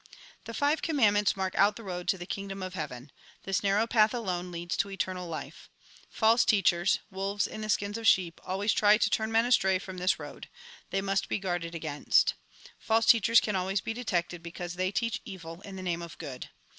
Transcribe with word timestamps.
"The 0.45 0.55
five 0.55 0.81
commandments 0.81 1.37
mark 1.37 1.53
out 1.53 1.75
the 1.75 1.83
road 1.83 2.07
to 2.07 2.17
the 2.17 2.25
Kingdom 2.25 2.63
of 2.63 2.73
Heaven. 2.73 3.11
This 3.43 3.61
narrow 3.61 3.85
path 3.85 4.15
alone 4.15 4.51
leads 4.51 4.75
to 4.77 4.89
eternal 4.89 5.29
life. 5.29 5.69
False 6.09 6.43
teachers— 6.43 6.97
wolves 7.11 7.45
in 7.45 7.61
the 7.61 7.69
skins 7.69 7.99
of 7.99 8.07
sheep— 8.07 8.41
always 8.43 8.73
try 8.73 8.97
to 8.97 9.09
turn 9.11 9.31
men 9.31 9.45
astray 9.45 9.77
from 9.77 9.99
this 9.99 10.17
road; 10.17 10.49
they 10.89 11.01
must 11.01 11.29
be 11.29 11.37
guarded 11.37 11.75
against. 11.75 12.33
False 12.79 13.05
teachers 13.05 13.39
can 13.39 13.55
always 13.55 13.79
be 13.79 13.93
detected, 13.93 14.41
because 14.41 14.73
they 14.73 14.91
teach 14.91 15.21
evil 15.23 15.61
in 15.61 15.75
the 15.75 15.83
name 15.83 16.01
of 16.01 16.17
good. 16.17 16.49